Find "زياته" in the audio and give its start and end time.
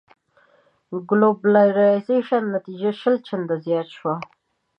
3.65-3.91